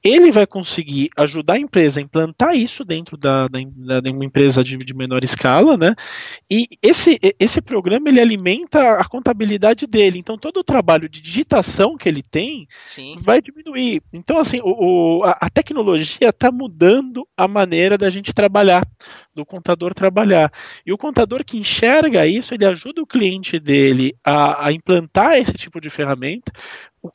[0.03, 4.63] ele vai conseguir ajudar a empresa a implantar isso dentro da, da, da uma empresa
[4.63, 5.95] de, de, menor escala, né?
[6.51, 10.19] E esse, esse programa ele alimenta a contabilidade dele.
[10.19, 13.19] Então todo o trabalho de digitação que ele tem Sim.
[13.23, 14.03] vai diminuir.
[14.13, 18.87] Então assim, o, o a, a tecnologia está mudando a maneira da gente trabalhar,
[19.35, 20.53] do contador trabalhar.
[20.87, 25.53] E o contador que enxerga isso, ele ajuda o cliente dele a, a implantar esse
[25.53, 26.53] tipo de ferramenta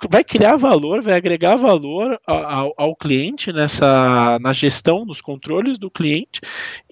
[0.09, 5.89] vai criar valor, vai agregar valor ao, ao, cliente nessa na gestão dos controles do
[5.89, 6.41] cliente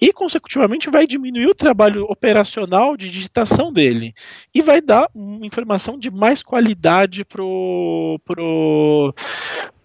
[0.00, 4.12] e consecutivamente vai diminuir o trabalho operacional de digitação dele
[4.54, 9.14] e vai dar uma informação de mais qualidade pro pro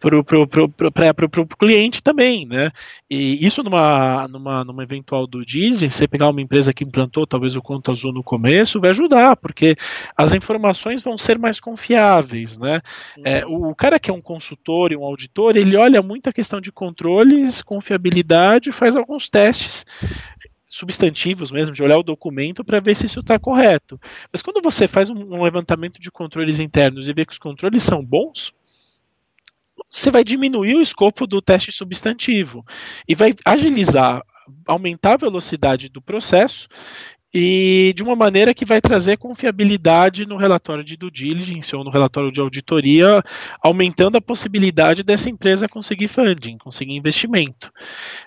[0.04, 2.72] para o cliente também, né?
[3.10, 7.56] E isso numa, numa, numa eventual do diligence, você pegar uma empresa que implantou talvez
[7.56, 9.76] o conta azul no começo, vai ajudar, porque
[10.18, 12.82] as informações vão ser mais confiáveis, né?
[13.24, 16.34] É, o, o cara que é um consultor e um auditor, ele olha muito a
[16.34, 19.86] questão de controles, confiabilidade, faz alguns testes
[20.74, 24.00] substantivos mesmo, de olhar o documento para ver se isso está correto.
[24.32, 27.84] Mas quando você faz um, um, levantamento de controles internos e vê que os controles
[27.84, 28.52] são bons,
[29.92, 32.66] você vai diminuir o escopo do teste substantivo
[33.08, 34.22] e vai agilizar,
[34.68, 36.68] aumentar a velocidade do processo
[37.34, 41.90] e de uma maneira que vai trazer confiabilidade no relatório de due diligence ou no
[41.90, 43.24] relatório de auditoria,
[43.62, 47.72] aumentando a possibilidade dessa empresa conseguir funding, conseguir investimento.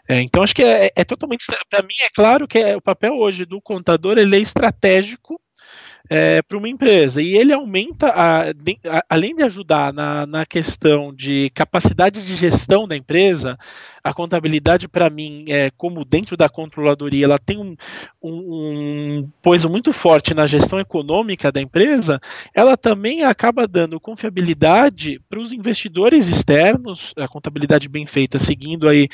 [0.09, 3.15] É, então acho que é, é totalmente, para mim é claro que é, o papel
[3.15, 5.41] hoje do contador ele é estratégico
[6.09, 7.21] é, para uma empresa.
[7.21, 12.87] E ele aumenta, a, a, além de ajudar na, na questão de capacidade de gestão
[12.87, 13.59] da empresa,
[14.07, 17.77] a contabilidade, para mim, é, como dentro da controladoria, ela tem um,
[18.23, 22.21] um, um muito forte na gestão econômica da empresa,
[22.55, 29.09] ela também acaba dando confiabilidade para os investidores externos, a contabilidade bem feita, seguindo aí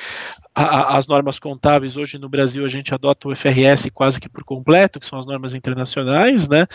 [0.55, 1.97] a, as normas contábeis.
[1.97, 5.25] Hoje no Brasil a gente adota o FRS quase que por completo, que são as
[5.25, 6.67] normas internacionais, né?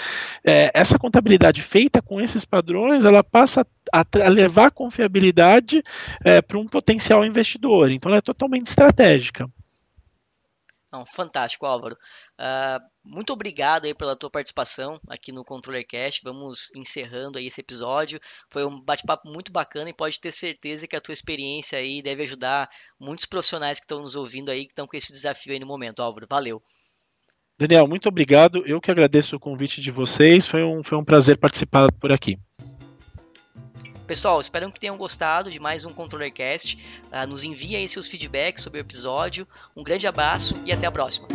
[0.43, 5.83] É, essa contabilidade feita com esses padrões, ela passa a, a levar confiabilidade
[6.23, 7.91] é, para um potencial investidor.
[7.91, 9.49] Então ela é totalmente estratégica.
[10.89, 11.97] Não, fantástico, Álvaro.
[12.39, 16.21] Uh, muito obrigado aí pela tua participação aqui no ControllerCast.
[16.23, 18.21] Vamos encerrando aí esse episódio.
[18.49, 22.23] Foi um bate-papo muito bacana e pode ter certeza que a tua experiência aí deve
[22.23, 25.67] ajudar muitos profissionais que estão nos ouvindo aí, que estão com esse desafio aí no
[25.67, 26.01] momento.
[26.01, 26.63] Álvaro, valeu.
[27.59, 28.63] Daniel, muito obrigado.
[28.67, 30.45] Eu que agradeço o convite de vocês.
[30.45, 32.37] Foi um, foi um prazer participar por aqui.
[34.05, 36.77] Pessoal, espero que tenham gostado de mais um ControllerCast.
[37.11, 39.47] Uh, nos enviem aí seus feedbacks sobre o episódio.
[39.75, 41.27] Um grande abraço e até a próxima.